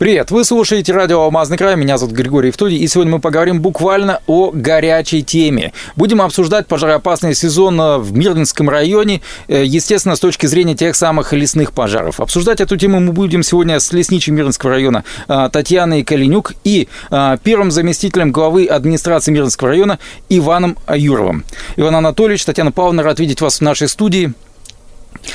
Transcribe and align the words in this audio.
Привет, 0.00 0.30
вы 0.30 0.46
слушаете 0.46 0.94
радио 0.94 1.20
«Алмазный 1.20 1.58
край», 1.58 1.76
меня 1.76 1.98
зовут 1.98 2.14
Григорий 2.14 2.48
Евтодий, 2.48 2.78
и 2.78 2.88
сегодня 2.88 3.12
мы 3.12 3.18
поговорим 3.18 3.60
буквально 3.60 4.22
о 4.26 4.50
горячей 4.50 5.22
теме. 5.22 5.74
Будем 5.94 6.22
обсуждать 6.22 6.66
пожароопасный 6.68 7.34
сезон 7.34 7.76
в 8.00 8.16
Мирнинском 8.16 8.70
районе, 8.70 9.20
э, 9.46 9.62
естественно, 9.62 10.16
с 10.16 10.20
точки 10.20 10.46
зрения 10.46 10.74
тех 10.74 10.96
самых 10.96 11.34
лесных 11.34 11.72
пожаров. 11.72 12.18
Обсуждать 12.18 12.62
эту 12.62 12.78
тему 12.78 12.98
мы 12.98 13.12
будем 13.12 13.42
сегодня 13.42 13.78
с 13.78 13.92
лесничей 13.92 14.32
Мирнинского 14.32 14.70
района 14.70 15.04
э, 15.28 15.50
Татьяной 15.52 16.02
Калинюк 16.02 16.54
и 16.64 16.88
э, 17.10 17.36
первым 17.44 17.70
заместителем 17.70 18.32
главы 18.32 18.64
администрации 18.64 19.32
Мирнинского 19.32 19.68
района 19.68 19.98
Иваном 20.30 20.78
Юровым. 20.88 21.44
Иван 21.76 21.96
Анатольевич, 21.96 22.46
Татьяна 22.46 22.72
Павловна, 22.72 23.02
рад 23.02 23.20
видеть 23.20 23.42
вас 23.42 23.58
в 23.58 23.60
нашей 23.60 23.86
студии. 23.88 24.32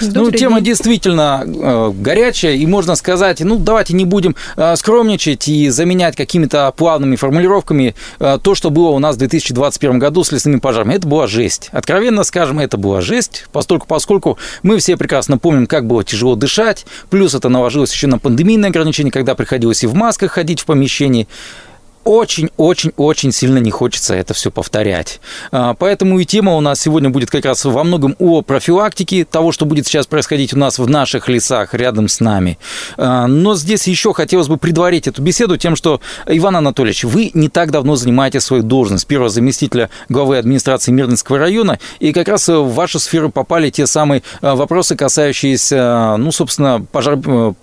Добрый 0.01 0.31
ну, 0.33 0.37
тема 0.37 0.55
день. 0.55 0.65
действительно 0.65 1.43
э, 1.45 1.91
горячая, 1.95 2.55
и 2.55 2.65
можно 2.65 2.95
сказать, 2.95 3.39
ну, 3.39 3.57
давайте 3.57 3.93
не 3.93 4.05
будем 4.05 4.35
э, 4.57 4.75
скромничать 4.75 5.47
и 5.47 5.69
заменять 5.69 6.15
какими-то 6.15 6.73
плавными 6.75 7.15
формулировками 7.15 7.95
э, 8.19 8.37
то, 8.41 8.55
что 8.55 8.69
было 8.69 8.89
у 8.89 8.99
нас 8.99 9.15
в 9.15 9.19
2021 9.19 9.99
году 9.99 10.23
с 10.23 10.31
лесными 10.31 10.59
пожарами. 10.59 10.95
Это 10.95 11.07
была 11.07 11.27
жесть. 11.27 11.69
Откровенно 11.71 12.23
скажем, 12.23 12.59
это 12.59 12.77
была 12.77 13.01
жесть, 13.01 13.45
поскольку, 13.51 13.87
поскольку 13.87 14.37
мы 14.63 14.77
все 14.79 14.97
прекрасно 14.97 15.37
помним, 15.37 15.67
как 15.67 15.87
было 15.87 16.03
тяжело 16.03 16.35
дышать, 16.35 16.85
плюс 17.09 17.33
это 17.33 17.49
наложилось 17.49 17.93
еще 17.93 18.07
на 18.07 18.19
пандемийные 18.19 18.69
ограничения, 18.69 19.11
когда 19.11 19.35
приходилось 19.35 19.83
и 19.83 19.87
в 19.87 19.93
масках 19.93 20.31
ходить 20.31 20.59
в 20.61 20.65
помещении 20.65 21.27
очень-очень-очень 22.05 23.31
сильно 23.31 23.57
не 23.57 23.71
хочется 23.71 24.13
это 24.13 24.33
все 24.33 24.51
повторять. 24.51 25.19
А, 25.51 25.73
поэтому 25.73 26.19
и 26.19 26.25
тема 26.25 26.55
у 26.55 26.61
нас 26.61 26.79
сегодня 26.79 27.09
будет 27.09 27.31
как 27.31 27.43
раз 27.45 27.65
во 27.65 27.83
многом 27.83 28.15
о 28.19 28.43
профилактике 28.43 29.25
того, 29.25 29.51
что 29.51 29.65
будет 29.65 29.87
сейчас 29.87 30.05
происходить 30.05 30.53
у 30.53 30.57
нас 30.57 30.77
в 30.77 30.87
наших 30.87 31.27
лесах 31.27 31.73
рядом 31.73 32.07
с 32.07 32.19
нами. 32.19 32.59
А, 32.97 33.25
но 33.27 33.55
здесь 33.55 33.87
еще 33.87 34.13
хотелось 34.13 34.47
бы 34.47 34.57
предварить 34.57 35.07
эту 35.07 35.21
беседу 35.21 35.57
тем, 35.57 35.75
что, 35.75 35.99
Иван 36.27 36.55
Анатольевич, 36.57 37.03
вы 37.03 37.31
не 37.33 37.49
так 37.49 37.71
давно 37.71 37.95
занимаете 37.95 38.39
свою 38.39 38.61
должность 38.61 39.07
первого 39.07 39.29
заместителя 39.29 39.89
главы 40.07 40.37
администрации 40.37 40.91
Мирнинского 40.91 41.39
района, 41.39 41.79
и 41.99 42.13
как 42.13 42.27
раз 42.27 42.47
в 42.47 42.67
вашу 42.67 42.99
сферу 42.99 43.31
попали 43.31 43.71
те 43.71 43.87
самые 43.87 44.21
а, 44.41 44.55
вопросы, 44.55 44.95
касающиеся, 44.95 46.17
ну, 46.17 46.31
собственно, 46.31 46.85
пожар, 46.91 47.17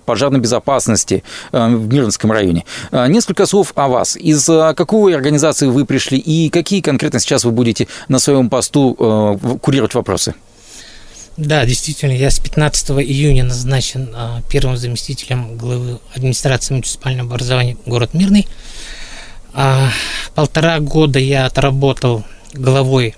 пожарной 0.05 0.41
безопасности 0.41 1.23
в 1.53 1.93
Мирнинском 1.93 2.31
районе. 2.31 2.65
Несколько 2.91 3.45
слов 3.45 3.71
о 3.75 3.87
вас. 3.87 4.17
И 4.17 4.32
из 4.33 4.49
э, 4.49 4.73
какой 4.75 5.15
организации 5.15 5.67
вы 5.67 5.85
пришли 5.85 6.17
и 6.17 6.49
какие 6.49 6.81
конкретно 6.81 7.19
сейчас 7.19 7.45
вы 7.45 7.51
будете 7.51 7.87
на 8.07 8.19
своем 8.19 8.49
посту 8.49 8.95
э, 8.99 9.57
курировать 9.61 9.93
вопросы? 9.93 10.33
Да, 11.37 11.65
действительно, 11.65 12.11
я 12.11 12.29
с 12.29 12.39
15 12.39 12.91
июня 12.91 13.43
назначен 13.43 14.09
э, 14.13 14.41
первым 14.49 14.77
заместителем 14.77 15.57
главы 15.57 15.99
администрации 16.15 16.73
муниципального 16.73 17.29
образования 17.29 17.77
город 17.85 18.13
Мирный. 18.13 18.47
А, 19.53 19.89
полтора 20.35 20.79
года 20.79 21.19
я 21.19 21.45
отработал 21.45 22.23
главой 22.53 23.15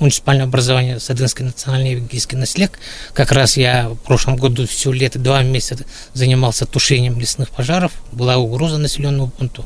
муниципального 0.00 0.48
образования 0.48 0.98
Садынской 0.98 1.46
национальной 1.46 1.92
евангельский 1.92 2.36
наслег. 2.36 2.78
Как 3.12 3.32
раз 3.32 3.56
я 3.56 3.88
в 3.90 3.96
прошлом 3.96 4.36
году 4.36 4.66
все 4.66 4.92
лето, 4.92 5.18
два 5.18 5.42
месяца 5.42 5.84
занимался 6.14 6.66
тушением 6.66 7.20
лесных 7.20 7.50
пожаров. 7.50 7.92
Была 8.12 8.38
угроза 8.38 8.78
населенному 8.78 9.28
пункту. 9.28 9.64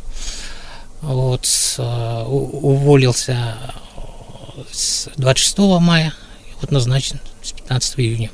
Вот, 1.00 1.46
э, 1.78 2.22
уволился 2.26 3.56
с 4.72 5.08
26 5.16 5.58
мая, 5.80 6.14
вот 6.60 6.70
назначен 6.70 7.20
с 7.42 7.52
15 7.52 8.00
июня. 8.00 8.30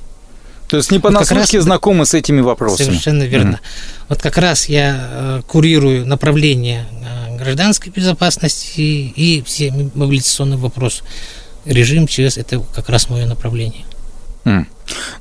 То 0.69 0.77
есть 0.77 0.93
не 0.93 1.00
понаслышке 1.00 1.59
вот 1.59 1.65
знакомы 1.65 2.06
с 2.06 2.15
этими 2.15 2.41
вопросами. 2.41 2.87
Совершенно 2.87 3.25
верно. 3.25 3.56
Mm. 3.56 4.06
Вот 4.09 4.22
как 4.22 4.38
раз 4.38 4.69
я 4.69 4.97
э, 5.00 5.43
курирую 5.49 6.06
направление 6.06 6.87
э, 6.93 7.37
гражданской 7.38 7.91
безопасности 7.91 8.81
и 8.81 9.43
все 9.44 9.72
мобилизационные 9.72 10.59
вопросы 10.59 11.03
режим 11.70 12.06
ЧС– 12.06 12.36
это 12.36 12.62
как 12.75 12.88
раз 12.88 13.08
мое 13.08 13.26
направление. 13.26 13.84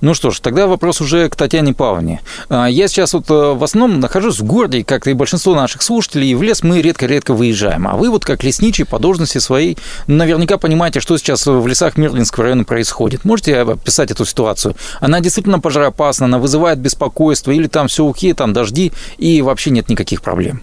Ну 0.01 0.13
что 0.13 0.31
ж, 0.31 0.39
тогда 0.39 0.65
вопрос 0.65 1.01
уже 1.01 1.29
к 1.29 1.35
Татьяне 1.35 1.73
Павловне. 1.73 2.21
А, 2.49 2.67
я 2.67 2.87
сейчас 2.87 3.13
вот 3.13 3.29
э, 3.29 3.33
в 3.33 3.63
основном 3.63 3.99
нахожусь 3.99 4.39
в 4.39 4.43
городе, 4.43 4.83
как 4.83 5.07
и 5.07 5.13
большинство 5.13 5.53
наших 5.53 5.81
слушателей, 5.81 6.31
и 6.31 6.35
в 6.35 6.41
лес 6.41 6.63
мы 6.63 6.81
редко-редко 6.81 7.33
выезжаем. 7.33 7.87
А 7.87 7.95
вы 7.95 8.09
вот 8.09 8.25
как 8.25 8.43
лесничий 8.43 8.85
по 8.85 8.97
должности 8.97 9.37
своей 9.37 9.77
наверняка 10.07 10.57
понимаете, 10.57 11.01
что 11.01 11.17
сейчас 11.17 11.45
в 11.45 11.67
лесах 11.67 11.97
Мирлинского 11.97 12.45
района 12.45 12.63
происходит. 12.63 13.25
Можете 13.25 13.57
описать 13.57 14.09
эту 14.09 14.25
ситуацию? 14.25 14.75
Она 15.01 15.19
действительно 15.19 15.59
пожароопасна, 15.59 16.25
она 16.25 16.39
вызывает 16.39 16.79
беспокойство, 16.79 17.51
или 17.51 17.67
там 17.67 17.89
все 17.89 18.09
окей, 18.09 18.33
там 18.33 18.53
дожди, 18.53 18.91
и 19.17 19.41
вообще 19.41 19.69
нет 19.69 19.89
никаких 19.89 20.21
проблем? 20.21 20.61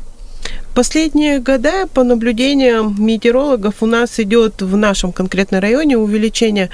Последние 0.77 1.39
года, 1.39 1.87
по 1.95 2.05
наблюдениям 2.05 2.95
метеорологов, 2.99 3.77
у 3.83 3.87
нас 3.87 4.21
идет 4.21 4.61
в 4.61 4.77
нашем 4.77 5.11
конкретном 5.11 5.63
районе 5.63 5.97
увеличение 5.97 6.69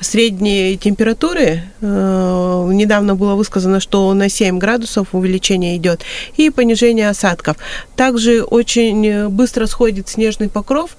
средней 0.00 0.78
температуры. 0.78 1.64
Э, 1.82 2.70
недавно 2.72 3.14
было 3.14 3.34
высказано, 3.34 3.78
что 3.80 4.14
на 4.14 4.30
7 4.30 4.58
градусов 4.58 5.08
увеличение 5.12 5.76
идет, 5.76 6.00
и 6.38 6.48
понижение 6.48 7.10
осадков. 7.10 7.58
Также 7.94 8.42
очень 8.42 9.28
быстро 9.28 9.66
сходит 9.66 10.08
снежный 10.08 10.48
покров, 10.48 10.96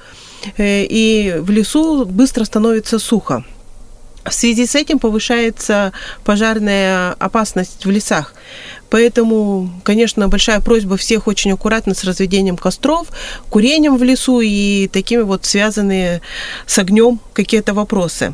э, 0.57 0.83
и 0.83 1.33
в 1.39 1.49
лесу 1.49 2.05
быстро 2.05 2.43
становится 2.43 2.99
сухо. 2.99 3.43
В 4.25 4.33
связи 4.33 4.65
с 4.65 4.75
этим 4.75 4.99
повышается 4.99 5.91
пожарная 6.23 7.11
опасность 7.19 7.85
в 7.85 7.91
лесах. 7.91 8.33
Поэтому, 8.89 9.69
конечно, 9.83 10.27
большая 10.27 10.59
просьба 10.59 10.97
всех 10.97 11.27
очень 11.27 11.51
аккуратно 11.51 11.93
с 11.95 12.03
разведением 12.03 12.57
костров, 12.57 13.07
курением 13.49 13.97
в 13.97 14.03
лесу 14.03 14.39
и 14.39 14.87
такими 14.87 15.23
вот 15.23 15.45
связанные 15.45 16.21
с 16.67 16.77
огнем 16.77 17.19
какие-то 17.33 17.73
вопросы. 17.73 18.33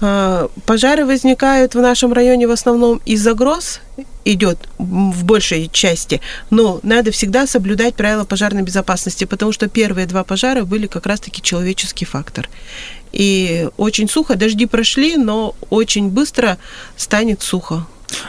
А, 0.00 0.48
пожары 0.66 1.04
возникают 1.04 1.74
в 1.74 1.80
нашем 1.80 2.12
районе 2.12 2.46
в 2.46 2.50
основном 2.50 3.00
из-за 3.04 3.34
гроз, 3.34 3.80
идет 4.24 4.58
в 4.78 5.24
большей 5.24 5.68
части, 5.72 6.20
но 6.50 6.80
надо 6.82 7.10
всегда 7.10 7.46
соблюдать 7.46 7.94
правила 7.94 8.24
пожарной 8.24 8.62
безопасности, 8.62 9.24
потому 9.24 9.52
что 9.52 9.68
первые 9.68 10.06
два 10.06 10.22
пожара 10.22 10.64
были 10.64 10.86
как 10.86 11.06
раз-таки 11.06 11.42
человеческий 11.42 12.04
фактор. 12.04 12.48
И 13.12 13.68
очень 13.78 14.08
сухо, 14.08 14.36
дожди 14.36 14.66
прошли, 14.66 15.16
но 15.16 15.54
очень 15.70 16.10
быстро 16.10 16.58
станет 16.96 17.42
сухо. 17.42 17.86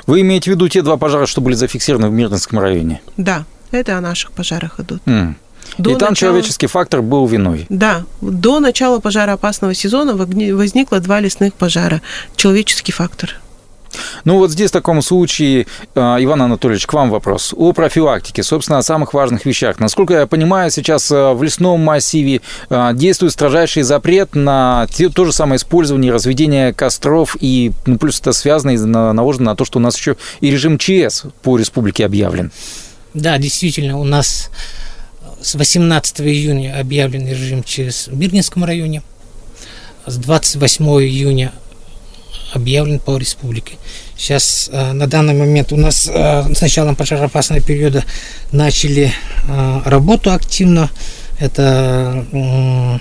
Вы 0.08 0.22
имеете 0.22 0.52
в 0.52 0.54
виду 0.54 0.68
те 0.70 0.82
два 0.82 0.98
пожара, 0.98 1.26
что 1.26 1.42
были 1.42 1.56
зафиксированы 1.56 2.10
в 2.10 2.14
Мирнинском 2.14 2.60
районе? 2.60 3.02
Да, 3.18 3.46
это 3.72 3.98
о 3.98 4.02
наших 4.02 4.32
пожарах 4.32 4.80
идут. 4.80 5.02
Mm. 5.06 5.36
До 5.78 5.92
и 5.92 5.96
там 5.96 6.10
начала... 6.10 6.32
человеческий 6.32 6.68
фактор 6.68 7.02
был 7.02 7.26
виной. 7.28 7.66
Да, 7.70 8.04
до 8.22 8.60
начала 8.60 9.00
пожароопасного 9.00 9.74
сезона 9.74 10.16
возникло 10.16 11.00
два 11.00 11.20
лесных 11.20 11.54
пожара. 11.54 12.02
Человеческий 12.36 12.92
фактор. 12.92 13.40
Ну 14.24 14.38
вот 14.38 14.52
здесь 14.52 14.70
в 14.70 14.74
таком 14.74 15.02
случае, 15.02 15.68
а, 15.96 16.18
Иван 16.20 16.42
Анатольевич, 16.42 16.86
к 16.86 16.94
вам 16.94 17.10
вопрос 17.10 17.54
о 17.56 17.74
профилактике, 17.74 18.44
собственно, 18.44 18.78
о 18.78 18.84
самых 18.84 19.14
важных 19.14 19.46
вещах. 19.46 19.80
Насколько 19.80 20.14
я 20.16 20.28
понимаю, 20.28 20.72
сейчас 20.72 21.12
а, 21.12 21.34
в 21.34 21.44
лесном 21.44 21.82
массиве 21.82 22.42
а, 22.70 22.94
действует 22.94 23.34
строжайший 23.34 23.84
запрет 23.84 24.36
на 24.36 24.88
то 25.16 25.26
же 25.26 25.34
самое 25.34 25.58
использование, 25.58 26.12
разведение 26.12 26.74
костров, 26.74 27.36
и 27.40 27.72
ну, 27.86 27.98
плюс 27.98 28.20
это 28.20 28.34
связано 28.34 28.72
и 28.72 28.78
наложено 28.78 29.52
на 29.52 29.56
то, 29.56 29.66
что 29.66 29.80
у 29.80 29.82
нас 29.82 29.98
еще 29.98 30.18
и 30.42 30.52
режим 30.52 30.78
ЧС 30.78 31.24
по 31.42 31.58
республике 31.58 32.06
объявлен. 32.06 32.52
Да, 33.14 33.38
действительно, 33.38 33.98
у 33.98 34.04
нас 34.04 34.52
с 35.42 35.56
18 35.56 36.22
июня 36.22 36.80
объявлен 36.80 37.28
режим 37.28 37.64
ЧС 37.64 38.08
в 38.08 38.64
районе, 38.64 39.04
с 40.06 40.18
28 40.18 40.86
июня 40.86 41.54
объявлен 42.54 43.00
по 43.00 43.18
республике. 43.18 43.78
Сейчас 44.18 44.70
э, 44.72 44.92
на 44.94 45.08
данный 45.08 45.34
момент 45.34 45.72
у 45.72 45.78
нас 45.78 46.10
э, 46.12 46.54
с 46.54 46.62
началом 46.62 46.96
пожароопасного 46.96 47.62
периода 47.62 48.04
начали 48.52 49.14
э, 49.48 49.82
работу 49.86 50.32
активно. 50.32 50.90
Это 51.40 52.26
в 52.32 53.00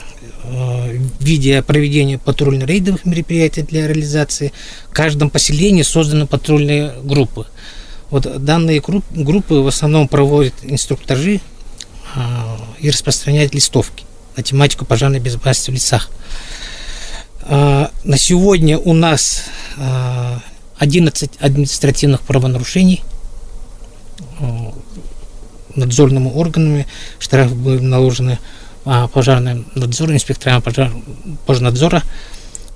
виде 1.21 1.61
проведения 1.63 2.19
патрульно-рейдовых 2.25 3.01
мероприятий 3.05 3.63
для 3.63 3.89
реализации. 3.89 4.53
В 4.89 4.93
каждом 4.93 5.29
поселении 5.29 5.83
созданы 5.83 6.29
патрульные 6.29 6.93
группы. 7.03 7.47
Вот 8.11 8.45
данные 8.45 8.81
группы 8.81 9.55
в 9.57 9.67
основном 9.67 10.07
проводят 10.07 10.55
инструктажи 10.63 11.41
и 12.79 12.91
распространяют 12.91 13.55
листовки 13.55 14.05
на 14.37 14.43
тематику 14.43 14.85
пожарной 14.85 15.19
безопасности 15.19 15.71
в 15.71 15.75
лесах. 15.75 16.11
А, 17.43 17.91
на 18.05 18.19
сегодня 18.19 18.79
у 18.79 18.93
нас 18.93 19.45
11 20.79 21.31
а, 21.41 21.47
административных 21.47 22.21
правонарушений. 22.23 23.03
надзорными 25.75 26.31
органами, 26.31 26.87
штрафы 27.19 27.55
были 27.55 27.81
наложены 27.81 28.39
пожарным 29.13 29.67
надзором, 29.75 30.15
инспекторам 30.15 30.63
пожар, 30.63 30.93
пожарнадзора. 31.47 32.03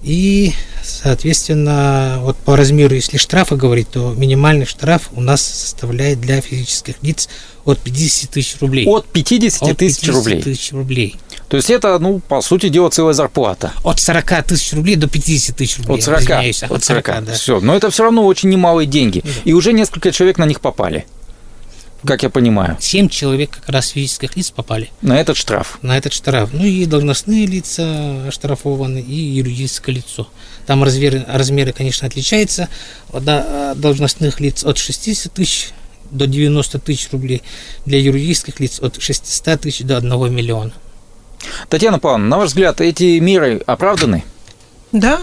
И, 0.03 0.53
соответственно, 0.83 2.19
вот 2.23 2.37
по 2.37 2.57
размеру, 2.57 2.95
если 2.95 3.19
штрафы 3.19 3.55
говорить, 3.55 3.89
то 3.91 4.13
минимальный 4.17 4.67
штраф 4.67 5.11
у 5.13 5.21
нас 5.21 5.43
составляет 5.43 6.21
для 6.21 6.41
физических 6.41 6.97
лиц 7.03 7.29
от 7.65 7.79
50 7.79 8.31
тысяч 8.31 8.57
рублей. 8.61 8.87
От 8.87 9.07
50 9.07 9.77
тысяч 9.77 10.09
рублей. 10.09 10.43
тысяч 10.43 10.73
рублей. 10.73 11.17
То 11.49 11.57
есть 11.57 11.71
это, 11.71 11.99
ну, 12.01 12.19
по 12.19 12.41
сути 12.41 12.69
дела, 12.69 12.91
целая 12.91 13.15
зарплата. 13.15 13.73
От 13.85 14.01
40 14.01 14.43
тысяч 14.45 14.73
рублей 14.73 14.97
до 14.97 15.07
50 15.07 15.57
тысяч 15.57 15.79
рублей. 15.79 15.99
От 15.99 16.03
40. 16.03 16.21
извиняюсь. 16.23 16.63
От 16.65 16.83
40. 16.83 17.25
да. 17.25 17.33
Все. 17.35 17.61
Но 17.61 17.77
это 17.77 17.91
все 17.91 18.03
равно 18.03 18.27
очень 18.27 18.49
немалые 18.49 18.87
деньги. 18.87 19.21
Да. 19.23 19.31
И 19.45 19.53
уже 19.53 19.73
несколько 19.73 20.11
человек 20.11 20.39
на 20.39 20.47
них 20.47 20.61
попали. 20.61 21.07
Как 22.05 22.23
я 22.25 22.31
понимаю. 22.31 22.77
Семь 22.81 23.09
человек 23.09 23.51
как 23.51 23.69
раз 23.69 23.89
физических 23.89 24.37
лиц 24.37 24.51
попали 24.51 24.91
На 25.03 25.21
этот 25.21 25.37
штраф. 25.37 25.79
на 25.83 25.97
этот 25.97 26.13
штраф. 26.13 26.51
Ну 26.53 26.65
и 26.65 26.85
должностные 26.85 27.47
лица 27.47 28.27
оштрафованы, 28.27 28.99
и 28.99 29.15
юридическое 29.15 29.95
лицо. 29.95 30.29
Там 30.67 30.83
размеры, 30.83 31.25
размеры 31.29 31.73
конечно, 31.73 32.07
отличаются. 32.07 32.69
От 33.13 33.23
а, 33.29 33.75
должностных 33.77 34.41
лиц 34.41 34.65
от 34.65 34.79
60 34.79 35.33
тысяч 35.33 35.71
до 36.11 36.27
90 36.27 36.79
тысяч 36.81 37.09
рублей. 37.13 37.43
Для 37.87 38.01
юридических 38.01 38.59
лиц 38.59 38.81
от 38.81 39.01
600 39.01 39.61
тысяч 39.61 39.85
до 39.85 39.97
1 39.99 40.35
миллиона. 40.35 40.73
Татьяна 41.69 41.99
Павловна, 41.99 42.27
на 42.27 42.39
ваш 42.39 42.49
взгляд, 42.49 42.81
эти 42.81 43.19
меры 43.19 43.63
оправданы? 43.67 44.25
Да, 44.93 45.21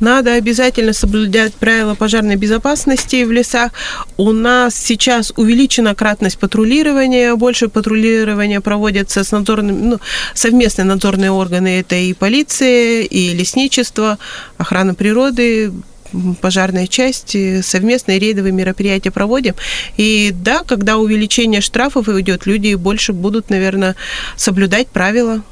надо 0.00 0.34
обязательно 0.34 0.92
соблюдать 0.92 1.54
правила 1.54 1.94
пожарной 1.94 2.36
безопасности 2.36 3.24
в 3.24 3.32
лесах. 3.32 3.72
У 4.16 4.32
нас 4.32 4.74
сейчас 4.74 5.32
увеличена 5.36 5.94
кратность 5.94 6.38
патрулирования, 6.38 7.34
больше 7.34 7.68
патрулирования 7.68 8.60
проводятся 8.60 9.24
с 9.24 9.32
надзорными, 9.32 9.82
ну, 9.82 10.00
совместные 10.34 10.84
надзорные 10.84 11.30
органы, 11.30 11.80
это 11.80 11.96
и 11.96 12.12
полиция, 12.12 13.02
и 13.02 13.34
лесничество, 13.34 14.18
охрана 14.56 14.94
природы, 14.94 15.72
м, 16.12 16.34
пожарная 16.40 16.86
часть, 16.86 17.34
и 17.34 17.62
совместные 17.62 18.18
рейдовые 18.18 18.52
мероприятия 18.52 19.10
проводим. 19.10 19.54
И 19.96 20.32
да, 20.32 20.62
когда 20.66 20.96
увеличение 20.96 21.60
штрафов 21.60 22.08
идет, 22.08 22.46
люди 22.46 22.74
больше 22.74 23.12
будут, 23.12 23.50
наверное, 23.50 23.96
соблюдать 24.36 24.88
правила. 24.88 25.42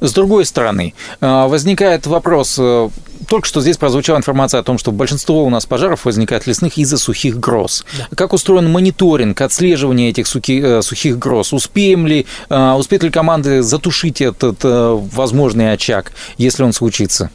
С 0.00 0.12
другой 0.12 0.44
стороны, 0.44 0.94
э, 1.20 1.46
возникает 1.46 2.06
вопрос, 2.06 2.56
э, 2.58 2.88
только 3.28 3.46
что 3.46 3.60
здесь 3.60 3.76
прозвучала 3.76 4.16
информация 4.18 4.60
о 4.60 4.62
том, 4.62 4.78
что 4.78 4.92
большинство 4.92 5.44
у 5.44 5.50
нас 5.50 5.64
пожаров 5.66 6.04
возникает 6.04 6.46
лесных 6.46 6.76
из-за 6.78 6.98
сухих 6.98 7.38
гроз. 7.38 7.84
Как 8.16 8.32
устроен 8.32 8.70
мониторинг, 8.70 9.40
отслеживание 9.40 10.10
этих 10.10 10.26
суки- 10.26 10.60
э, 10.60 10.82
сухих 10.82 11.18
гроз? 11.18 11.52
Успеем 11.52 12.06
ли, 12.06 12.26
успеют 12.48 13.04
ли 13.04 13.10
команды 13.10 13.62
затушить 13.62 14.20
этот 14.20 14.58
возможный 14.62 15.72
очаг, 15.72 16.12
если 16.38 16.62
он 16.64 16.72
случится? 16.72 17.30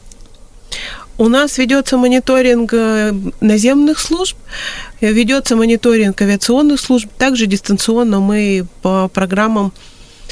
У 1.18 1.30
нас 1.30 1.58
ведется 1.58 1.98
мониторинг 1.98 2.74
наземных 3.42 4.00
служб, 4.00 4.38
ведется 5.02 5.56
мониторинг 5.56 6.22
авиационных 6.22 6.80
служб. 6.80 7.10
Также 7.18 7.48
дистанционно 7.48 8.20
мы 8.20 8.68
по 8.82 9.08
программам 9.08 9.74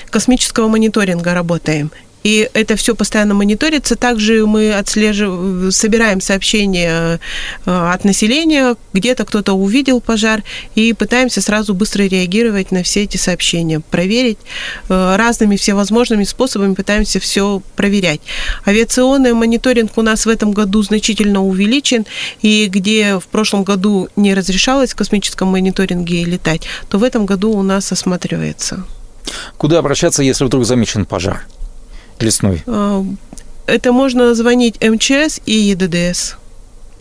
космического 0.10 0.68
мониторинга 0.68 1.34
работаем. 1.34 1.92
И 2.26 2.50
это 2.54 2.76
все 2.76 2.96
постоянно 2.96 3.36
мониторится. 3.36 3.96
Также 3.96 4.48
мы 4.48 4.74
отслеживаем, 4.74 5.72
собираем 5.72 6.22
сообщения 6.22 7.20
э, 7.68 7.90
от 7.94 8.04
населения, 8.04 8.76
где-то 8.94 9.26
кто-то 9.26 9.54
увидел 9.54 10.02
пожар, 10.02 10.42
и 10.74 10.94
пытаемся 10.94 11.40
сразу 11.40 11.76
быстро 11.76 12.02
реагировать 12.02 12.72
на 12.72 12.82
все 12.82 13.04
эти 13.04 13.18
сообщения, 13.18 13.80
проверить 13.80 14.40
э, 14.90 15.16
разными 15.18 15.56
всевозможными 15.56 16.24
способами, 16.24 16.74
пытаемся 16.74 17.20
все 17.20 17.62
проверять. 17.76 18.22
Авиационный 18.66 19.34
мониторинг 19.34 19.96
у 19.96 20.02
нас 20.02 20.26
в 20.26 20.30
этом 20.30 20.52
году 20.52 20.82
значительно 20.82 21.44
увеличен, 21.44 22.08
и 22.42 22.66
где 22.66 23.20
в 23.20 23.28
прошлом 23.28 23.64
году 23.64 24.10
не 24.16 24.34
разрешалось 24.34 24.94
в 24.94 24.96
космическом 24.96 25.50
мониторинге 25.50 26.24
летать, 26.24 26.64
то 26.90 26.98
в 26.98 27.04
этом 27.04 27.28
году 27.28 27.52
у 27.52 27.62
нас 27.62 27.92
осматривается. 27.92 28.84
Куда 29.58 29.80
обращаться, 29.80 30.24
если 30.24 30.46
вдруг 30.46 30.66
замечен 30.66 31.06
пожар 31.06 31.46
лесной? 32.20 32.64
А, 32.68 33.04
Это 33.68 33.92
можно 33.92 34.36
звонить 34.36 34.80
МЧС 34.82 35.40
и 35.46 35.54
ЕДДС. 35.54 36.36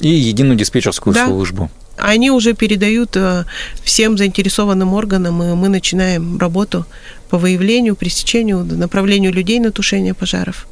И 0.01 0.09
единую 0.09 0.57
диспетчерскую 0.57 1.15
Да. 1.15 1.27
службу. 1.27 1.71
Они 1.97 2.31
уже 2.31 2.55
передают 2.55 3.17
э, 3.17 3.45
всем 3.85 4.19
заинтересованным 4.19 4.95
органам, 4.95 5.43
и 5.43 5.55
мы 5.55 5.69
начинаем 5.69 6.39
работу 6.39 6.87
по 7.31 7.39
выявлению, 7.39 7.95
пресечению, 7.97 8.65
направлению 8.65 9.33
людей 9.33 9.61
на 9.61 9.71
тушение 9.71 10.13
пожаров. 10.15 10.67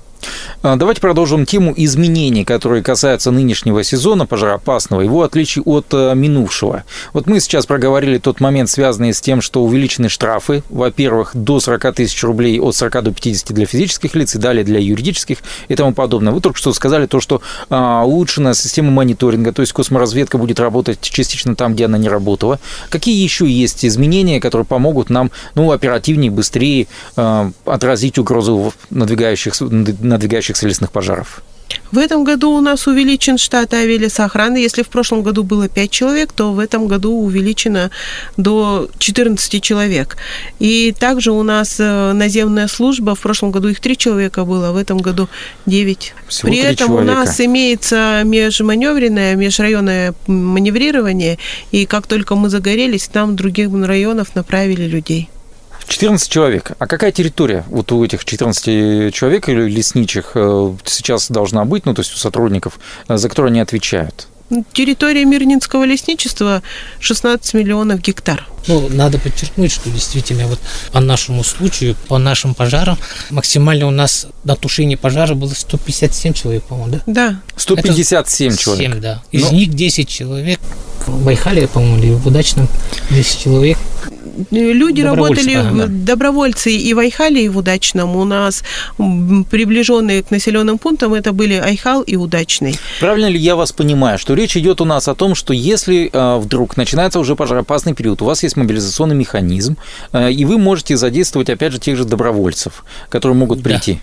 А, 0.63 0.77
Давайте 0.77 1.01
продолжим 1.01 1.47
тему 1.47 1.73
изменений, 1.77 2.45
которые 2.45 2.83
касаются 2.83 3.31
нынешнего 3.31 3.83
сезона 3.85 4.27
пожароопасного, 4.27 5.01
его 5.01 5.23
отличий 5.23 5.63
от 5.63 5.87
э, 5.93 6.15
минувшего. 6.15 6.85
Вот 7.13 7.27
мы 7.27 7.41
сейчас 7.41 7.67
проговорили 7.67 8.19
тот 8.19 8.41
момент, 8.41 8.69
связанный 8.71 9.13
с 9.13 9.21
тем, 9.21 9.41
что 9.41 9.63
увеличены 9.63 10.09
штрафы, 10.09 10.63
во-первых, 10.71 11.33
до 11.35 11.61
40 11.61 11.95
тысяч 11.95 12.23
рублей, 12.23 12.61
от 12.61 12.75
40 12.75 13.05
до 13.05 13.13
50 13.13 13.53
для 13.53 13.67
физических 13.67 14.15
лиц 14.15 14.35
и 14.35 14.39
далее 14.39 14.65
для 14.65 14.81
юридических 14.81 15.39
и 15.69 15.75
тому 15.75 15.93
подобное. 15.93 16.33
Вы 16.33 16.41
только 16.41 16.59
что 16.59 16.73
сказали 16.73 17.07
то, 17.07 17.21
что 17.21 17.43
а, 17.71 18.05
улучшена 18.05 18.55
система 18.55 18.91
мониторинга, 18.91 19.53
то 19.53 19.63
есть 19.63 19.73
косморазведка 19.73 20.39
будет 20.39 20.61
работать 20.61 21.01
частично 21.01 21.55
там, 21.55 21.75
где 21.75 21.87
она 21.87 21.99
не 21.99 22.09
работала. 22.09 22.61
Какие 22.89 23.23
еще 23.23 23.47
есть 23.47 23.85
изменения, 23.85 24.41
которые 24.41 24.67
помогут 24.67 25.11
нам 25.11 25.31
ну, 25.55 25.71
оперативнее, 25.73 26.31
быстрее 26.31 26.87
а, 27.17 27.51
отразить 27.65 28.19
угрозу 28.19 28.73
надвигающихся, 28.91 29.65
надвигающихся 30.13 30.69
лесных 30.69 30.91
пожаров? 30.93 31.43
В 31.91 31.99
этом 31.99 32.25
году 32.25 32.51
у 32.51 32.61
нас 32.61 32.87
увеличен 32.87 33.39
штат 33.39 33.75
авиалесоохраны. 33.75 34.57
Если 34.57 34.83
в 34.83 34.89
прошлом 34.89 35.23
году 35.23 35.43
было 35.43 35.69
5 35.69 35.91
человек, 35.91 36.33
то 36.33 36.53
в 36.53 36.59
этом 36.59 36.87
году 36.87 37.13
увеличено 37.13 37.91
до 38.37 38.89
14 38.99 39.63
человек. 39.63 40.17
И 40.59 40.95
также 40.99 41.33
у 41.33 41.43
нас 41.43 41.77
э, 41.79 42.13
наземная 42.13 42.69
служба. 42.69 43.15
В 43.15 43.21
прошлом 43.21 43.51
году 43.51 43.69
их 43.69 43.81
3 43.81 43.97
человека 43.97 44.45
было, 44.45 44.69
а 44.69 44.73
в 44.73 44.77
этом 44.77 44.99
году 44.99 45.29
9. 45.67 46.15
Всего 46.29 46.49
При 46.49 46.59
этом 46.61 46.89
человека. 46.89 47.11
у 47.11 47.15
нас 47.15 47.41
имеется 47.41 48.23
межманевренное, 48.25 49.35
межрайонное 49.37 50.15
маневрирование. 50.27 51.39
И 51.73 51.85
как 51.87 52.07
только 52.07 52.35
мы 52.35 52.49
загорелись, 52.49 53.09
в 53.13 53.35
других 53.35 53.69
районов 53.73 54.35
направили 54.35 54.87
людей. 54.87 55.29
14 55.93 56.33
человек. 56.33 56.73
А 56.79 56.87
какая 56.87 57.13
территория 57.13 57.65
вот 57.69 57.93
у 57.93 58.03
этих 58.03 58.25
14 58.25 59.15
человек 59.15 59.49
или 59.51 59.69
лесничих 59.69 60.33
э, 60.35 60.75
сейчас 60.87 61.31
должна 61.31 61.67
быть, 61.67 61.85
ну, 61.85 61.93
то 61.93 62.01
есть 62.01 62.15
у 62.15 62.17
сотрудников, 62.17 62.79
э, 63.09 63.19
за 63.19 63.29
которые 63.29 63.51
они 63.51 63.61
отвечают? 63.61 64.27
Территория 64.73 65.27
Мирнинского 65.27 65.85
лесничества 65.85 66.63
16 67.01 67.53
миллионов 67.55 68.01
гектар. 68.01 68.47
Ну, 68.69 68.89
надо 68.89 69.19
подчеркнуть, 69.19 69.71
что 69.71 69.91
действительно 69.91 70.47
вот 70.47 70.59
по 70.93 71.01
нашему 71.01 71.45
случаю, 71.45 71.95
по 72.09 72.17
нашим 72.17 72.55
пожарам, 72.55 72.97
максимально 73.29 73.87
у 73.87 73.91
нас 73.91 74.27
на 74.45 74.57
тушении 74.57 74.97
пожара 74.97 75.35
было 75.35 75.53
157 75.53 76.33
человек, 76.33 76.63
по-моему, 76.65 77.01
да? 77.07 77.13
Да, 77.31 77.41
157 77.57 78.57
человек. 78.57 78.93
7, 78.93 79.01
да. 79.01 79.23
Из 79.31 79.43
Ну. 79.43 79.53
них 79.53 79.75
10 79.75 80.09
человек 80.09 80.59
в 81.07 81.23
Байхале, 81.25 81.69
по-моему, 81.69 81.99
или 81.99 82.13
в 82.15 82.27
Удачном 82.27 82.69
10 83.11 83.41
человек. 83.43 83.79
Люди 84.51 85.03
Добровольцы, 85.03 85.53
работали, 85.53 85.83
ага. 85.83 85.87
добровольцы 85.89 86.73
и 86.73 86.95
в 86.95 86.99
Айхале, 86.99 87.45
и 87.45 87.49
в 87.49 87.59
Удачном. 87.59 88.17
У 88.17 88.25
нас 88.25 88.63
приближенные 88.99 90.23
к 90.23 90.31
населенным 90.31 90.79
пунктам 90.79 91.15
это 91.15 91.33
были 91.33 91.55
Айхал 91.55 92.03
и 92.03 92.17
Удачный. 92.17 92.79
Правильно 93.01 93.27
ли 93.27 93.39
я 93.39 93.57
вас 93.57 93.73
понимаю, 93.73 94.19
что 94.19 94.35
речь 94.35 94.57
идет 94.57 94.81
у 94.81 94.85
нас 94.85 95.09
о 95.09 95.15
том, 95.15 95.35
что 95.35 95.53
если 95.53 96.11
э, 96.13 96.39
вдруг 96.39 96.77
начинается 96.77 97.21
уже 97.21 97.37
пожароопасный 97.37 97.95
период, 97.95 98.23
у 98.23 98.25
вас 98.25 98.43
есть 98.43 98.57
мобилизационный 98.57 99.15
механизм, 99.15 99.77
э, 100.13 100.33
и 100.33 100.45
вы 100.45 100.59
можете 100.59 100.97
задействовать, 100.97 101.51
опять 101.51 101.73
же, 101.73 101.79
тех 101.79 101.97
же 101.97 102.05
добровольцев, 102.05 102.85
которые 103.09 103.37
могут 103.37 103.63
прийти. 103.63 103.95
Да, 103.95 103.99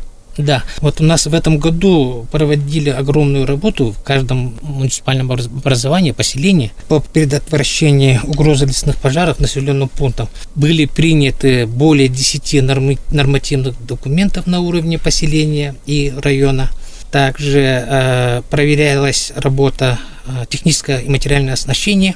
вот 0.82 1.02
у 1.02 1.04
нас 1.04 1.26
в 1.28 1.34
этом 1.34 1.58
году 1.60 2.26
проводили 2.32 2.90
огромную 2.90 3.46
работу 3.46 3.92
в 3.92 4.02
каждом 4.04 4.58
муниципальном 4.62 5.30
образ- 5.30 5.48
образовании, 5.48 6.12
поселении 6.12 6.72
по 6.88 7.00
предотвращению 7.02 8.22
угрозы 8.24 8.66
лесных 8.66 8.96
пожаров 8.98 9.40
населенным 9.40 9.90
пунктам. 9.90 10.30
Были 10.56 10.86
приняты 10.86 11.66
более 11.68 12.08
10 12.08 12.62
норми- 12.62 13.00
нормативных 13.12 13.76
документов 13.86 14.48
на 14.48 14.62
уровне 14.62 14.98
поселения 14.98 15.76
и 15.86 16.14
района. 16.24 16.70
Также 17.12 17.60
э, 17.88 18.42
проверялась 18.50 19.34
работа 19.36 19.98
э, 20.28 20.46
техническое 20.48 21.00
и 21.00 21.10
материальное 21.10 21.54
оснащение 21.54 22.16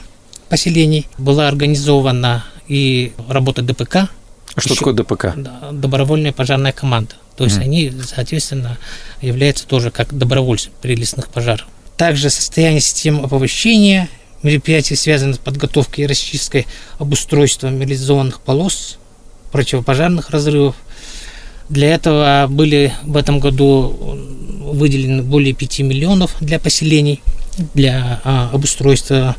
поселений. 0.50 1.08
Была 1.17 1.48
организована 1.48 2.46
и 2.67 3.12
работа 3.27 3.62
ДПК, 3.63 3.96
А 4.55 4.62
Что 4.62 4.74
Ещё- 4.75 4.75
такое 4.86 4.93
ДПК? 4.93 5.34
да, 5.36 5.72
добровольная 5.72 6.32
пожарная 6.32 6.72
команда. 6.72 7.15
То 7.37 7.45
есть 7.45 7.57
Мгм. 7.57 7.65
они, 7.65 7.91
соответственно, 8.05 8.77
являются 9.21 9.65
тоже 9.65 9.91
как 9.91 10.15
добровольцы 10.15 10.69
при 10.81 10.95
лесных 10.95 11.29
пожарах. 11.29 11.67
Также 11.97 12.29
состояние 12.29 12.81
системы 12.81 13.23
оповещения, 13.23 14.09
мероприятия, 14.43 14.95
связанные 14.95 15.35
с 15.35 15.39
подготовкой 15.39 16.03
и 16.03 16.07
расчисткой 16.07 16.67
обустройства 16.99 17.69
мелизованных 17.69 18.41
полос 18.41 18.97
противопожарных 19.51 20.29
разрывов. 20.29 20.75
Для 21.69 21.93
этого 21.93 22.47
были 22.49 22.93
в 23.03 23.15
этом 23.15 23.39
году 23.39 24.17
выделены 24.73 25.23
более 25.23 25.53
5 25.53 25.79
миллионов 25.79 26.35
для 26.39 26.59
поселений, 26.59 27.21
для 27.73 28.21
а, 28.23 28.49
обустройства 28.51 29.35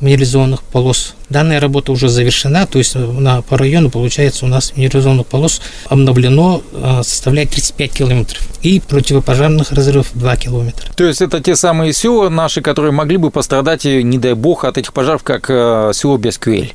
минерализованных 0.00 0.62
полос. 0.62 1.14
Данная 1.30 1.58
работа 1.58 1.92
уже 1.92 2.08
завершена, 2.08 2.66
то 2.66 2.78
есть 2.78 2.94
на, 2.94 3.42
по 3.42 3.56
району, 3.56 3.90
получается, 3.90 4.44
у 4.44 4.48
нас 4.48 4.72
минерализованных 4.76 5.26
полос 5.26 5.60
обновлено, 5.86 6.62
а, 6.72 7.02
составляет 7.02 7.50
35 7.50 7.92
километров. 7.92 8.42
И 8.62 8.80
противопожарных 8.80 9.72
разрывов 9.72 10.10
2 10.14 10.36
километра. 10.36 10.92
То 10.94 11.04
есть 11.04 11.22
это 11.22 11.40
те 11.40 11.56
самые 11.56 11.92
села 11.92 12.28
наши, 12.28 12.60
которые 12.60 12.92
могли 12.92 13.16
бы 13.16 13.30
пострадать, 13.30 13.84
не 13.84 14.18
дай 14.18 14.34
бог, 14.34 14.64
от 14.64 14.78
этих 14.78 14.92
пожаров, 14.92 15.22
как 15.22 15.46
э, 15.48 15.92
село 15.94 16.18
Бесквель. 16.18 16.74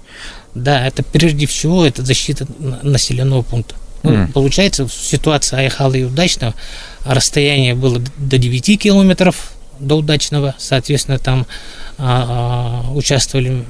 Да, 0.55 0.85
это 0.85 1.03
прежде 1.03 1.45
всего 1.45 1.85
это 1.85 2.03
защита 2.03 2.45
населенного 2.81 3.41
пункта. 3.41 3.75
Ну, 4.03 4.11
mm. 4.11 4.31
Получается, 4.33 4.87
ситуация 4.89 5.59
Айхала 5.59 5.93
и 5.93 6.03
удачного, 6.03 6.55
расстояние 7.05 7.75
было 7.75 8.01
до 8.17 8.37
9 8.37 8.79
километров 8.79 9.53
до 9.79 9.95
удачного, 9.95 10.55
соответственно, 10.57 11.19
там 11.19 11.45
а, 12.01 12.83
а, 12.87 12.91
участвовали 12.93 13.63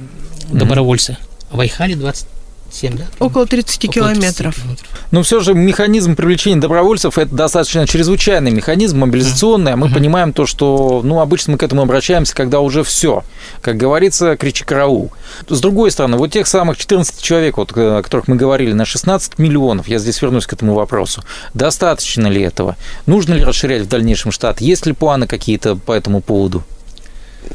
добровольцы. 0.50 1.12
Mm. 1.12 1.56
В 1.56 1.60
Айхале 1.60 1.96
20 1.96 2.26
7, 2.72 2.96
да? 2.96 3.04
Около 3.18 3.46
30 3.46 3.84
Около 3.84 3.92
километров. 3.92 4.54
30 4.54 4.62
километров. 4.62 4.88
Но 5.10 5.22
все 5.22 5.40
же 5.40 5.54
механизм 5.54 6.16
привлечения 6.16 6.60
добровольцев– 6.60 7.18
это 7.18 7.34
достаточно 7.34 7.86
чрезвычайный 7.86 8.50
механизм, 8.50 9.00
мобилизационный. 9.00 9.72
А 9.72 9.76
мы 9.76 9.88
uh-huh. 9.88 9.94
понимаем 9.94 10.32
то, 10.32 10.46
что 10.46 11.02
ну, 11.04 11.20
обычно 11.20 11.52
мы 11.52 11.58
к 11.58 11.62
этому 11.62 11.82
обращаемся, 11.82 12.34
когда 12.34 12.60
уже 12.60 12.82
все. 12.82 13.24
Как 13.60 13.76
говорится, 13.76 14.36
кричи 14.36 14.64
караул. 14.64 15.12
С 15.48 15.60
другой 15.60 15.90
стороны, 15.90 16.16
вот 16.16 16.32
тех 16.32 16.46
самых 16.46 16.78
14 16.78 17.20
человек, 17.20 17.58
вот, 17.58 17.72
о 17.76 18.02
которых 18.02 18.28
мы 18.28 18.36
говорили, 18.36 18.72
на 18.72 18.84
16 18.84 19.38
миллионов, 19.38 19.88
я 19.88 19.98
здесь 19.98 20.20
вернусь 20.22 20.46
к 20.46 20.52
этому 20.52 20.74
вопросу, 20.74 21.22
достаточно 21.54 22.26
ли 22.26 22.42
этого? 22.42 22.76
Нужно 23.06 23.34
ли 23.34 23.44
расширять 23.44 23.82
в 23.82 23.88
дальнейшем 23.88 24.32
штат? 24.32 24.60
Есть 24.60 24.86
ли 24.86 24.92
планы 24.92 25.26
какие-то 25.26 25.76
по 25.76 25.92
этому 25.92 26.20
поводу? 26.20 26.64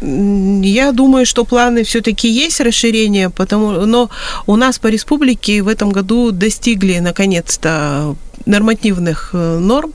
Я 0.01 0.91
думаю, 0.91 1.25
что 1.25 1.45
планы 1.45 1.83
все-таки 1.83 2.29
есть 2.29 2.59
расширение, 2.59 3.29
потому, 3.29 3.85
но 3.85 4.09
у 4.45 4.55
нас 4.55 4.79
по 4.79 4.87
республике 4.87 5.61
в 5.61 5.67
этом 5.67 5.91
году 5.91 6.31
достигли 6.31 6.99
наконец-то 6.99 8.15
нормативных 8.45 9.31
э, 9.33 9.59
норм. 9.59 9.93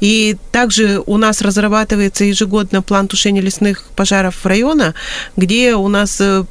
И 0.00 0.36
также 0.52 1.02
у 1.06 1.16
нас 1.16 1.42
разрабатывается 1.42 2.24
ежегодно 2.24 2.82
план 2.82 3.08
тушения 3.08 3.42
лесных 3.42 3.84
пожаров 3.96 4.44
района, 4.44 4.94
где 5.36 5.74
у 5.74 5.88
нас 5.88 6.20
э, 6.20 6.44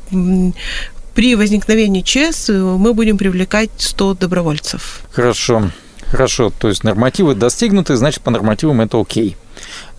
при 1.13 1.35
возникновении 1.35 2.01
ЧС 2.01 2.49
э, 2.49 2.53
мы 2.53 2.93
будем 2.93 3.17
привлекать 3.17 3.69
100 3.77 4.15
добровольцев. 4.15 5.01
Хорошо. 5.11 5.69
Хорошо, 6.09 6.51
то 6.55 6.67
есть 6.67 6.83
нормативы 6.83 7.33
достигнуты, 7.33 7.95
значит, 7.95 8.21
по 8.21 8.29
нормативам 8.29 8.81
это 8.81 9.01
окей. 9.01 9.35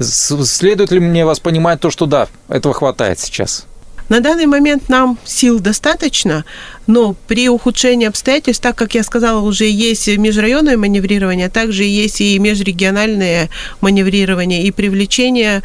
Следует 0.00 0.90
ли 0.90 1.00
мне 1.00 1.24
вас 1.24 1.40
понимать 1.40 1.80
то, 1.80 1.90
что 1.90 2.06
да, 2.06 2.28
этого 2.48 2.74
хватает 2.74 3.20
сейчас? 3.20 3.66
На 4.08 4.20
данный 4.20 4.46
момент 4.46 4.90
нам 4.90 5.18
сил 5.24 5.60
достаточно, 5.60 6.44
но 6.86 7.14
при 7.26 7.48
ухудшении 7.48 8.06
обстоятельств, 8.06 8.62
так 8.62 8.76
как 8.76 8.94
я 8.94 9.02
сказала, 9.02 9.40
уже 9.40 9.64
есть 9.64 10.08
межрайонное 10.08 10.76
маневрирование, 10.76 11.48
также 11.48 11.84
есть 11.84 12.20
и 12.20 12.38
межрегиональное 12.38 13.48
маневрирование 13.80 14.62
и 14.64 14.70
привлечение 14.72 15.62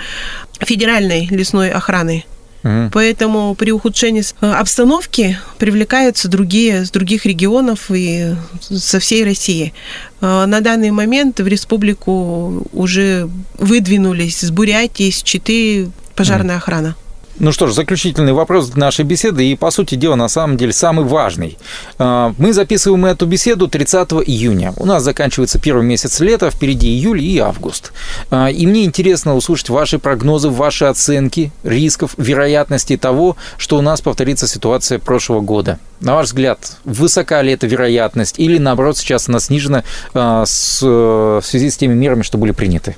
федеральной 0.62 1.28
лесной 1.30 1.70
охраны. 1.70 2.26
Угу. 2.64 2.90
Поэтому 2.92 3.56
при 3.56 3.72
ухудшении 3.72 4.24
э, 4.42 4.52
обстановки 4.52 5.38
привлекаются 5.58 6.28
другие 6.28 6.86
с 6.86 6.92
других 6.92 7.26
регионов 7.26 7.90
и 7.90 8.36
со 8.60 9.00
всей 9.00 9.24
России. 9.24 9.74
Э, 10.22 10.46
на 10.46 10.60
данный 10.60 10.92
момент 10.92 11.40
в 11.40 11.48
республику 11.48 12.68
уже 12.74 13.30
выдвинулись 13.58 14.40
с 14.42 14.52
Бурятии, 14.52 15.10
с 15.10 15.24
Читы 15.24 15.90
пожарная 16.16 16.56
угу. 16.56 16.64
охрана. 16.64 16.96
Ну 17.40 17.54
что 17.54 17.68
ж, 17.68 17.74
заключительный 17.74 18.34
вопрос 18.34 18.76
нашей 18.76 19.06
беседы 19.06 19.46
и, 19.46 19.56
по 19.56 19.72
сути 19.72 19.96
дела, 19.96 20.16
на 20.16 20.28
самом 20.28 20.58
деле 20.58 20.74
самый 20.74 21.06
важный. 21.06 21.58
А, 21.98 22.34
мы 22.38 22.52
записываем 22.52 23.06
эту 23.06 23.26
беседу 23.28 23.70
30 23.70 24.12
июня. 24.26 24.74
У 24.76 24.86
нас 24.86 25.04
заканчивается 25.04 25.58
первый 25.58 25.86
месяц 25.86 26.20
лета, 26.20 26.52
впереди 26.52 26.90
июль 26.90 27.22
и 27.22 27.38
август. 27.40 27.94
А, 28.30 28.50
и 28.50 28.68
мне 28.68 28.84
интересно 28.84 29.38
услышать 29.38 29.70
ваши 29.70 30.00
прогнозы, 30.00 30.50
ваши 30.50 30.84
оценки 30.84 31.54
рисков, 31.64 32.14
вероятности 32.18 32.98
того, 32.98 33.38
что 33.58 33.78
у 33.78 33.82
нас 33.82 34.02
повторится 34.02 34.46
ситуация 34.46 35.00
прошлого 35.00 35.40
года. 35.40 35.80
На 36.02 36.16
ваш 36.16 36.28
взгляд, 36.28 36.60
высока 36.84 37.42
ли 37.42 37.54
эта 37.54 37.68
вероятность 37.68 38.38
или, 38.38 38.58
наоборот, 38.58 38.98
сейчас 38.98 39.30
она 39.30 39.40
снижена 39.40 39.86
а, 40.14 40.44
в 40.44 41.42
связи 41.42 41.70
с 41.70 41.78
теми 41.78 41.94
мерами, 41.94 42.24
что 42.24 42.38
были 42.38 42.52
приняты? 42.52 42.98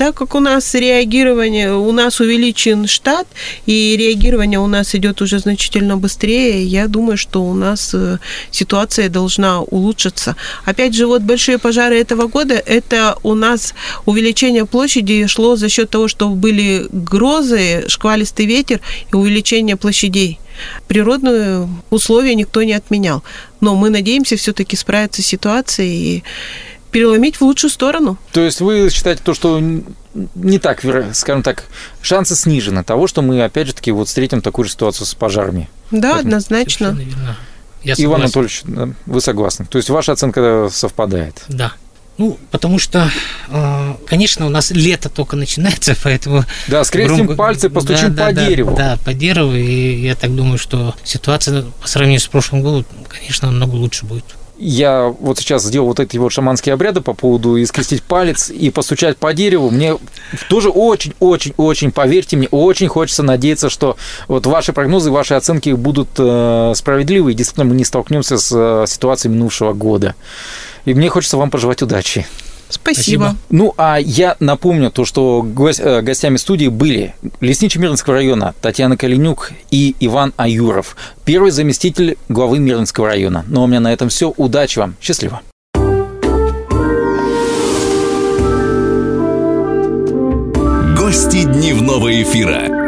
Так 0.00 0.14
как 0.14 0.34
у 0.34 0.40
нас 0.40 0.74
реагирование, 0.74 1.74
у 1.74 1.92
нас 1.92 2.20
увеличен 2.20 2.86
штат, 2.86 3.26
и 3.66 3.96
реагирование 3.98 4.58
у 4.58 4.66
нас 4.66 4.94
идет 4.94 5.20
уже 5.20 5.38
значительно 5.40 5.98
быстрее, 5.98 6.64
я 6.64 6.88
думаю, 6.88 7.18
что 7.18 7.42
у 7.44 7.52
нас 7.52 7.90
э, 7.92 8.16
ситуация 8.50 9.10
должна 9.10 9.60
улучшиться. 9.60 10.36
Опять 10.64 10.94
же, 10.94 11.06
вот 11.06 11.20
большие 11.20 11.58
пожары 11.58 12.00
этого 12.00 12.28
года, 12.28 12.54
это 12.54 13.14
у 13.22 13.34
нас 13.34 13.74
увеличение 14.06 14.64
площади 14.64 15.26
шло 15.26 15.56
за 15.56 15.68
счет 15.68 15.90
того, 15.90 16.08
что 16.08 16.30
были 16.30 16.86
грозы, 16.90 17.84
шквалистый 17.86 18.46
ветер 18.46 18.80
и 19.12 19.16
увеличение 19.16 19.76
площадей 19.76 20.38
природные 20.88 21.68
условия 21.90 22.34
никто 22.34 22.62
не 22.62 22.72
отменял. 22.72 23.22
Но 23.60 23.74
мы 23.76 23.90
надеемся 23.90 24.36
все-таки 24.36 24.76
справиться 24.76 25.22
с 25.22 25.26
ситуацией 25.26 26.16
и 26.16 26.22
переломить 26.90 27.36
в 27.36 27.42
лучшую 27.42 27.70
сторону. 27.70 28.18
То 28.32 28.40
есть 28.40 28.60
вы 28.60 28.90
считаете 28.90 29.22
то, 29.24 29.34
что 29.34 29.60
не 30.34 30.58
так, 30.58 30.82
скажем 31.14 31.42
так, 31.42 31.64
шансы 32.02 32.34
снижены 32.34 32.84
того, 32.84 33.06
что 33.06 33.22
мы, 33.22 33.42
опять 33.42 33.68
же 33.68 33.74
таки, 33.74 33.92
вот 33.92 34.08
встретим 34.08 34.42
такую 34.42 34.64
же 34.64 34.72
ситуацию 34.72 35.06
с 35.06 35.14
пожарами? 35.14 35.68
Да, 35.90 36.12
Поэтому... 36.12 36.20
однозначно. 36.20 36.98
Я 37.82 37.94
Иван 37.96 38.22
Анатольевич, 38.22 38.62
вы 39.06 39.20
согласны? 39.20 39.64
То 39.64 39.78
есть 39.78 39.88
ваша 39.88 40.12
оценка 40.12 40.68
совпадает? 40.70 41.42
Да. 41.48 41.72
Ну, 42.18 42.38
потому 42.50 42.78
что, 42.78 43.10
э, 43.48 43.94
конечно, 44.06 44.44
у 44.44 44.50
нас 44.50 44.70
лето 44.72 45.08
только 45.08 45.36
начинается, 45.36 45.96
поэтому... 46.02 46.44
Да, 46.68 46.84
скрестим 46.84 47.24
громко... 47.24 47.34
пальцы, 47.34 47.70
постучим 47.70 48.14
да, 48.14 48.26
по 48.26 48.32
да, 48.34 48.46
дереву. 48.46 48.76
Да, 48.76 48.98
по 49.02 49.14
дереву, 49.14 49.54
и 49.54 50.02
я 50.02 50.14
так 50.14 50.34
думаю, 50.34 50.58
что 50.58 50.94
ситуация 51.02 51.64
по 51.80 51.88
сравнению 51.88 52.20
с 52.20 52.26
прошлым 52.26 52.60
годом, 52.60 52.84
конечно, 53.08 53.50
намного 53.50 53.76
лучше 53.76 54.04
будет 54.04 54.24
я 54.60 55.08
вот 55.08 55.38
сейчас 55.38 55.64
сделал 55.64 55.86
вот 55.86 56.00
эти 56.00 56.18
вот 56.18 56.32
шаманские 56.32 56.74
обряды 56.74 57.00
по 57.00 57.14
поводу 57.14 57.60
искрестить 57.60 58.02
палец 58.02 58.50
и 58.50 58.70
постучать 58.70 59.16
по 59.16 59.32
дереву. 59.32 59.70
Мне 59.70 59.96
тоже 60.50 60.68
очень-очень-очень, 60.68 61.90
поверьте 61.90 62.36
мне, 62.36 62.46
очень 62.50 62.88
хочется 62.88 63.22
надеяться, 63.22 63.70
что 63.70 63.96
вот 64.28 64.44
ваши 64.46 64.74
прогнозы, 64.74 65.10
ваши 65.10 65.32
оценки 65.34 65.70
будут 65.70 66.10
э, 66.18 66.72
справедливы, 66.76 67.32
и 67.32 67.34
действительно 67.34 67.64
мы 67.64 67.74
не 67.74 67.84
столкнемся 67.84 68.36
с 68.36 68.52
э, 68.54 68.84
ситуацией 68.86 69.32
минувшего 69.32 69.72
года. 69.72 70.14
И 70.84 70.92
мне 70.92 71.08
хочется 71.08 71.38
вам 71.38 71.50
пожелать 71.50 71.80
удачи. 71.82 72.26
Спасибо. 72.70 73.24
Спасибо. 73.24 73.36
Ну, 73.50 73.74
а 73.76 73.98
я 73.98 74.36
напомню 74.40 74.90
то, 74.90 75.04
что 75.04 75.44
э, 75.44 76.00
гостями 76.02 76.36
студии 76.36 76.68
были 76.68 77.14
лесничий 77.40 77.80
Мирнинского 77.80 78.16
района 78.16 78.54
Татьяна 78.60 78.96
Калинюк 78.96 79.52
и 79.70 79.94
Иван 80.00 80.32
Аюров, 80.36 80.96
первый 81.24 81.50
заместитель 81.50 82.16
главы 82.28 82.58
Мирнинского 82.58 83.08
района. 83.08 83.44
Ну, 83.48 83.60
а 83.60 83.64
у 83.64 83.66
меня 83.66 83.80
на 83.80 83.92
этом 83.92 84.08
все. 84.08 84.32
Удачи 84.36 84.78
вам. 84.78 84.94
Счастливо. 85.00 85.42
Гости 90.96 91.44
дневного 91.44 92.22
эфира. 92.22 92.79